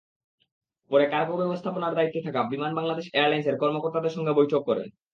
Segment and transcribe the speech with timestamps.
[0.91, 4.87] পরে কার্গো ব্যবস্থাপনার দায়িত্বে থাকা বিমান বাংলাদেশ এয়ারলাইনসের কর্মকর্তাদের সঙ্গে বৈঠক করেন।